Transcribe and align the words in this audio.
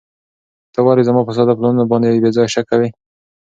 ته 0.73 0.79
ولې 0.85 1.03
زما 1.07 1.21
په 1.25 1.31
ساده 1.37 1.53
پلانونو 1.57 1.89
باندې 1.91 2.21
بې 2.23 2.29
ځایه 2.35 2.53
شک 2.53 2.65
کوې؟ 2.71 2.89